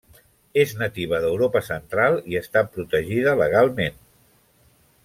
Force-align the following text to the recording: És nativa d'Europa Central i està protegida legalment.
És 0.61 0.71
nativa 0.79 1.19
d'Europa 1.25 1.61
Central 1.67 2.17
i 2.33 2.41
està 2.41 2.65
protegida 2.79 3.39
legalment. 3.43 4.05